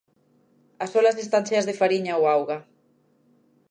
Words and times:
As 0.83 0.91
olas 0.99 1.17
están 1.23 1.43
cheas 1.47 1.67
de 1.69 1.77
fariña 1.81 2.13
ou 2.19 2.23
auga. 2.35 2.57